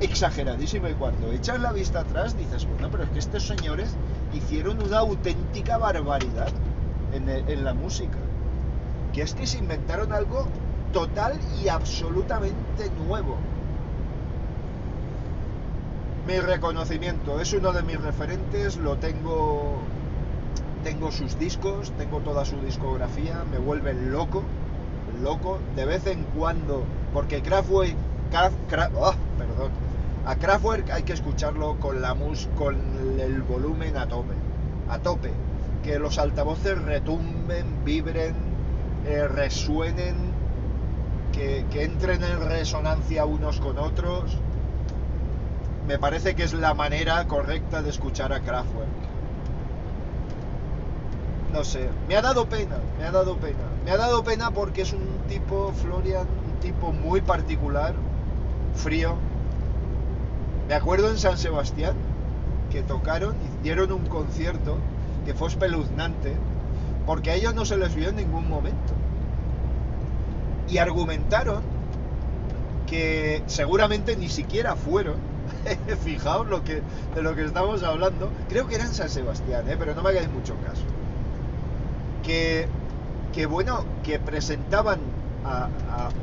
exageradísimo. 0.00 0.88
Y 0.88 0.94
cuando 0.94 1.32
echas 1.32 1.60
la 1.60 1.72
vista 1.72 2.00
atrás 2.00 2.36
dices, 2.36 2.66
bueno, 2.66 2.88
pero 2.90 3.04
es 3.04 3.10
que 3.10 3.18
estos 3.18 3.46
señores 3.46 3.90
hicieron 4.32 4.82
una 4.82 4.98
auténtica 4.98 5.78
barbaridad 5.78 6.52
en, 7.12 7.28
en 7.28 7.64
la 7.64 7.74
música. 7.74 8.18
Que 9.12 9.22
es 9.22 9.34
que 9.34 9.46
se 9.46 9.58
inventaron 9.58 10.12
algo 10.12 10.46
total 10.92 11.38
y 11.62 11.68
absolutamente 11.68 12.90
nuevo 13.06 13.36
mi 16.26 16.40
reconocimiento, 16.40 17.40
es 17.40 17.52
uno 17.52 17.72
de 17.72 17.82
mis 17.82 18.00
referentes, 18.00 18.76
lo 18.78 18.96
tengo, 18.96 19.76
tengo 20.82 21.12
sus 21.12 21.38
discos, 21.38 21.92
tengo 21.92 22.18
toda 22.18 22.44
su 22.44 22.56
discografía, 22.60 23.44
me 23.50 23.58
vuelve 23.58 23.94
loco, 23.94 24.42
loco, 25.22 25.58
de 25.76 25.84
vez 25.84 26.04
en 26.06 26.24
cuando, 26.36 26.82
porque 27.12 27.42
Kraftwerk, 27.42 27.94
oh, 28.96 29.14
perdón, 29.38 29.70
a 30.26 30.36
Kraftwerk 30.36 30.90
hay 30.90 31.04
que 31.04 31.12
escucharlo 31.14 31.78
con 31.78 32.02
la 32.02 32.14
mus, 32.14 32.48
con 32.56 32.76
el 33.18 33.42
volumen 33.42 33.96
a 33.96 34.06
tope, 34.06 34.34
a 34.90 34.98
tope, 34.98 35.32
que 35.82 35.98
los 35.98 36.18
altavoces 36.18 36.82
retumben, 36.82 37.84
vibren, 37.84 38.34
eh, 39.06 39.26
resuenen, 39.28 40.16
que, 41.32 41.64
que 41.70 41.84
entren 41.84 42.22
en 42.22 42.40
resonancia 42.48 43.24
unos 43.24 43.60
con 43.60 43.78
otros 43.78 44.36
me 45.86 45.98
parece 45.98 46.34
que 46.34 46.42
es 46.42 46.52
la 46.52 46.74
manera 46.74 47.26
correcta 47.28 47.80
de 47.80 47.90
escuchar 47.90 48.32
a 48.32 48.40
Kraftwerk. 48.40 48.88
No 51.52 51.62
sé, 51.62 51.88
me 52.08 52.16
ha 52.16 52.22
dado 52.22 52.48
pena, 52.48 52.76
me 52.98 53.04
ha 53.04 53.12
dado 53.12 53.36
pena. 53.36 53.62
Me 53.84 53.92
ha 53.92 53.96
dado 53.96 54.24
pena 54.24 54.50
porque 54.50 54.82
es 54.82 54.92
un 54.92 55.06
tipo, 55.28 55.72
Florian, 55.72 56.26
un 56.52 56.60
tipo 56.60 56.92
muy 56.92 57.20
particular, 57.20 57.94
frío. 58.74 59.14
Me 60.68 60.74
acuerdo 60.74 61.10
en 61.10 61.18
San 61.18 61.38
Sebastián 61.38 61.94
que 62.70 62.82
tocaron, 62.82 63.34
dieron 63.62 63.92
un 63.92 64.06
concierto 64.06 64.76
que 65.24 65.34
fue 65.34 65.48
espeluznante, 65.48 66.34
porque 67.06 67.30
a 67.30 67.34
ellos 67.34 67.54
no 67.54 67.64
se 67.64 67.76
les 67.76 67.94
vio 67.94 68.08
en 68.08 68.16
ningún 68.16 68.48
momento. 68.48 68.94
Y 70.68 70.78
argumentaron 70.78 71.62
que 72.86 73.42
seguramente 73.46 74.16
ni 74.16 74.28
siquiera 74.28 74.74
fueron 74.76 75.36
Fijaos 76.04 76.48
lo 76.48 76.64
que, 76.64 76.82
de 77.14 77.22
lo 77.22 77.34
que 77.34 77.44
estamos 77.44 77.82
hablando. 77.82 78.30
Creo 78.48 78.66
que 78.66 78.76
era 78.76 78.84
en 78.84 78.94
San 78.94 79.08
Sebastián, 79.08 79.68
¿eh? 79.68 79.76
pero 79.78 79.94
no 79.94 80.02
me 80.02 80.10
hagáis 80.10 80.30
mucho 80.30 80.54
caso. 80.66 80.82
Que, 82.22 82.66
que 83.32 83.46
bueno, 83.46 83.84
que 84.02 84.18
presentaban 84.18 84.98
a, 85.46 85.68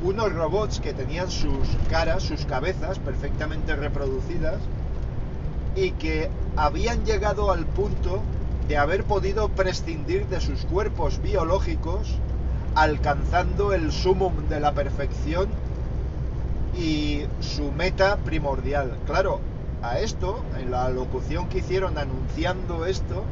unos 0.02 0.32
robots 0.32 0.80
que 0.80 0.92
tenían 0.92 1.30
sus 1.30 1.68
caras, 1.88 2.22
sus 2.22 2.44
cabezas 2.44 2.98
perfectamente 2.98 3.74
reproducidas 3.74 4.58
y 5.74 5.92
que 5.92 6.30
habían 6.56 7.04
llegado 7.04 7.50
al 7.50 7.64
punto 7.64 8.20
de 8.68 8.76
haber 8.76 9.04
podido 9.04 9.48
prescindir 9.48 10.26
de 10.26 10.40
sus 10.40 10.64
cuerpos 10.66 11.20
biológicos 11.22 12.18
alcanzando 12.74 13.72
el 13.72 13.92
sumum 13.92 14.48
de 14.48 14.60
la 14.60 14.72
perfección 14.72 15.48
y 16.76 17.22
su 17.40 17.70
meta 17.72 18.16
primordial. 18.16 18.96
Claro, 19.06 19.40
a 19.82 19.98
esto, 19.98 20.42
en 20.58 20.70
la 20.70 20.88
locución 20.90 21.48
que 21.48 21.58
hicieron 21.58 21.98
anunciando 21.98 22.86
esto, 22.86 23.22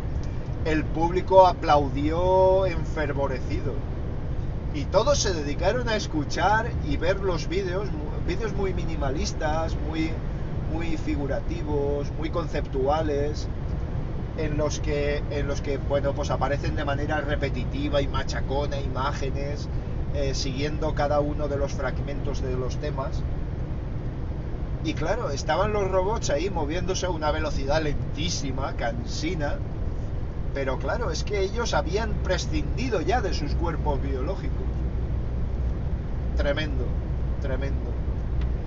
el 0.64 0.84
público 0.84 1.46
aplaudió 1.46 2.66
enfervorecido. 2.66 3.72
Y 4.74 4.84
todos 4.84 5.18
se 5.18 5.34
dedicaron 5.34 5.88
a 5.88 5.96
escuchar 5.96 6.70
y 6.88 6.96
ver 6.96 7.20
los 7.20 7.48
vídeos, 7.48 7.88
vídeos 8.26 8.54
muy 8.54 8.72
minimalistas, 8.72 9.76
muy, 9.88 10.10
muy 10.72 10.96
figurativos, 10.96 12.10
muy 12.12 12.30
conceptuales, 12.30 13.48
en 14.38 14.56
los 14.56 14.80
que, 14.80 15.22
en 15.30 15.46
los 15.46 15.60
que 15.60 15.76
bueno, 15.76 16.14
pues 16.14 16.30
aparecen 16.30 16.74
de 16.74 16.84
manera 16.84 17.20
repetitiva 17.20 18.00
y 18.00 18.08
machacona 18.08 18.80
imágenes 18.80 19.68
eh, 20.14 20.34
siguiendo 20.34 20.94
cada 20.94 21.20
uno 21.20 21.48
de 21.48 21.56
los 21.56 21.72
fragmentos 21.72 22.40
de 22.42 22.56
los 22.56 22.76
temas. 22.78 23.22
Y 24.84 24.94
claro, 24.94 25.30
estaban 25.30 25.72
los 25.72 25.90
robots 25.90 26.30
ahí 26.30 26.50
moviéndose 26.50 27.06
a 27.06 27.10
una 27.10 27.30
velocidad 27.30 27.82
lentísima, 27.82 28.74
cansina, 28.74 29.56
pero 30.54 30.78
claro, 30.78 31.10
es 31.10 31.24
que 31.24 31.40
ellos 31.40 31.74
habían 31.74 32.12
prescindido 32.22 33.00
ya 33.00 33.20
de 33.20 33.32
sus 33.32 33.54
cuerpos 33.54 34.00
biológicos. 34.02 34.66
Tremendo, 36.36 36.84
tremendo. 37.40 37.90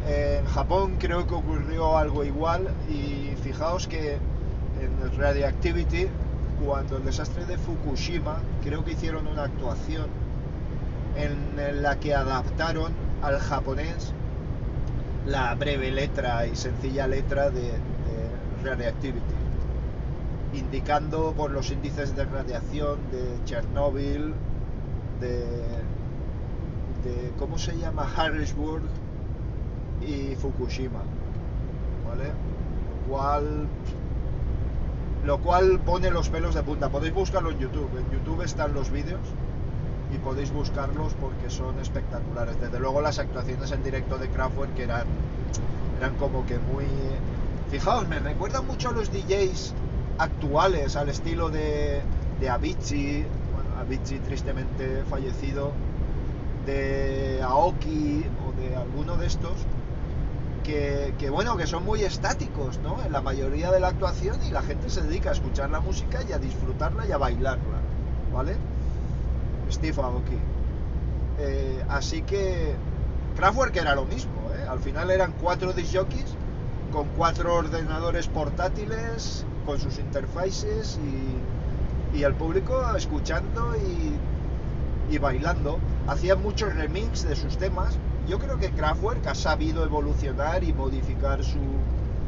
En 0.07 0.45
Japón 0.45 0.97
creo 0.99 1.27
que 1.27 1.33
ocurrió 1.33 1.97
algo 1.97 2.23
igual 2.23 2.67
y 2.89 3.35
fijaos 3.41 3.87
que 3.87 4.13
en 4.13 5.17
Radioactivity, 5.17 6.07
cuando 6.63 6.97
el 6.97 7.05
desastre 7.05 7.45
de 7.45 7.57
Fukushima, 7.57 8.39
creo 8.63 8.83
que 8.83 8.91
hicieron 8.91 9.27
una 9.27 9.43
actuación 9.43 10.07
en 11.15 11.81
la 11.81 11.99
que 11.99 12.13
adaptaron 12.13 12.91
al 13.21 13.39
japonés 13.39 14.13
la 15.25 15.55
breve 15.55 15.91
letra 15.91 16.45
y 16.45 16.55
sencilla 16.55 17.07
letra 17.07 17.49
de, 17.49 17.61
de 17.61 17.79
Radioactivity, 18.63 19.44
indicando 20.57 21.33
por 21.33 21.51
los 21.51 21.71
índices 21.71 22.15
de 22.15 22.25
radiación 22.25 22.97
de 23.11 23.43
Chernóbil, 23.45 24.33
de, 25.19 25.43
¿cómo 27.37 27.57
se 27.57 27.77
llama? 27.77 28.09
Harrisburg 28.15 28.83
y 30.01 30.35
Fukushima, 30.35 31.01
¿vale? 32.07 32.31
Lo 33.07 33.11
cual 33.11 33.67
lo 35.25 35.39
cual 35.39 35.79
pone 35.79 36.11
los 36.11 36.29
pelos 36.29 36.53
de 36.53 36.61
punta. 36.61 36.89
Podéis 36.89 37.13
buscarlo 37.13 37.49
en 37.49 37.57
YouTube. 37.57 37.89
En 37.97 38.11
YouTube 38.11 38.43
están 38.43 38.75
los 38.75 38.91
vídeos 38.91 39.21
y 40.13 40.19
podéis 40.19 40.51
buscarlos 40.51 41.15
porque 41.15 41.49
son 41.49 41.79
espectaculares. 41.79 42.59
Desde 42.61 42.79
luego 42.79 43.01
las 43.01 43.17
actuaciones 43.17 43.71
en 43.71 43.83
directo 43.83 44.19
de 44.19 44.29
Kraftwerk 44.29 44.77
eran, 44.77 45.05
eran 45.99 46.15
como 46.17 46.45
que 46.45 46.59
muy... 46.59 46.85
Fijaos, 47.71 48.07
me 48.07 48.19
recuerdan 48.19 48.67
mucho 48.67 48.89
a 48.89 48.91
los 48.91 49.11
DJs 49.11 49.73
actuales, 50.17 50.95
al 50.95 51.09
estilo 51.09 51.49
de, 51.49 52.01
Avicii, 52.49 53.25
bueno, 53.53 53.79
Avicii 53.79 54.19
tristemente 54.19 55.03
fallecido, 55.09 55.71
de 56.65 57.41
Aoki 57.43 58.25
o 58.47 58.59
de 58.59 58.75
alguno 58.75 59.17
de 59.17 59.27
estos, 59.27 59.53
que, 60.63 61.29
bueno, 61.29 61.57
que 61.57 61.67
son 61.67 61.85
muy 61.85 62.01
estáticos, 62.01 62.79
¿no? 62.79 63.01
En 63.03 63.11
la 63.11 63.21
mayoría 63.21 63.71
de 63.71 63.79
la 63.79 63.89
actuación 63.89 64.39
y 64.47 64.51
la 64.51 64.63
gente 64.63 64.89
se 64.89 65.01
dedica 65.01 65.29
a 65.29 65.33
escuchar 65.33 65.69
la 65.69 65.79
música 65.79 66.23
y 66.27 66.33
a 66.33 66.39
disfrutarla 66.39 67.05
y 67.05 67.11
a 67.11 67.17
bailarla, 67.17 67.77
¿vale? 68.33 68.55
Steve 69.71 70.01
Aoki. 70.01 70.37
Eh, 71.37 71.85
así 71.87 72.23
que 72.23 72.73
Kraftwerk 73.35 73.75
era 73.75 73.93
lo 73.93 74.05
mismo, 74.05 74.31
¿eh? 74.57 74.65
Al 74.67 74.79
final 74.79 75.11
eran 75.11 75.33
cuatro 75.39 75.71
disjockeys 75.73 76.35
con 76.91 77.09
cuatro 77.09 77.53
ordenadores 77.53 78.27
portátiles, 78.27 79.45
con 79.65 79.79
sus 79.79 79.99
interfaces 79.99 80.99
y, 82.13 82.17
y 82.17 82.23
el 82.23 82.33
público 82.33 82.95
escuchando 82.95 83.75
y, 83.75 85.13
y 85.13 85.17
bailando. 85.17 85.79
Hacían 86.07 86.41
muchos 86.41 86.73
remix 86.75 87.27
de 87.27 87.35
sus 87.35 87.57
temas. 87.57 87.97
Yo 88.27 88.39
creo 88.39 88.57
que 88.57 88.71
Kraftwerk 88.71 89.25
ha 89.27 89.35
sabido 89.35 89.83
evolucionar 89.83 90.63
y 90.63 90.73
modificar 90.73 91.43
su, 91.43 91.59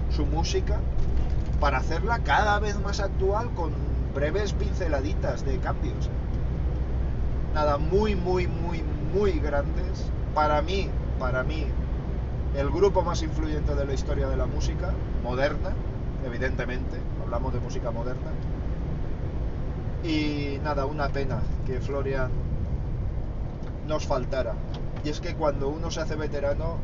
su 0.09 0.25
música 0.25 0.79
para 1.59 1.77
hacerla 1.77 2.19
cada 2.19 2.59
vez 2.59 2.79
más 2.79 2.99
actual 2.99 3.49
con 3.55 3.71
breves 4.13 4.53
pinceladitas 4.53 5.45
de 5.45 5.57
cambios. 5.59 6.09
Nada, 7.53 7.77
muy, 7.77 8.15
muy, 8.15 8.47
muy, 8.47 8.83
muy 9.13 9.39
grandes. 9.39 10.11
Para 10.35 10.61
mí, 10.61 10.89
para 11.19 11.43
mí, 11.43 11.65
el 12.55 12.69
grupo 12.69 13.01
más 13.01 13.23
influyente 13.23 13.73
de 13.73 13.85
la 13.85 13.93
historia 13.93 14.27
de 14.27 14.37
la 14.37 14.45
música, 14.45 14.93
moderna, 15.23 15.71
evidentemente, 16.27 16.97
hablamos 17.23 17.53
de 17.53 17.59
música 17.59 17.91
moderna. 17.91 18.31
Y 20.03 20.59
nada, 20.63 20.85
una 20.85 21.09
pena 21.09 21.41
que 21.65 21.81
Florian 21.81 22.29
nos 23.87 24.05
faltara. 24.05 24.53
Y 25.03 25.09
es 25.09 25.19
que 25.19 25.35
cuando 25.35 25.69
uno 25.69 25.89
se 25.89 26.01
hace 26.01 26.15
veterano, 26.15 26.77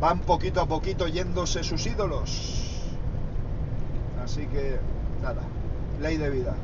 van 0.00 0.20
poquito 0.20 0.60
a 0.60 0.66
poquito 0.66 1.08
yéndose 1.08 1.64
sus 1.64 1.86
ídolos. 1.86 2.82
Así 4.22 4.46
que, 4.46 4.78
nada, 5.22 5.42
ley 6.00 6.16
de 6.16 6.30
vida. 6.30 6.54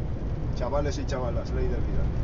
Chavales 0.57 0.99
y 0.99 1.07
chavalas, 1.07 1.51
ley 1.51 1.65
de 1.65 1.77
vida. 1.77 2.20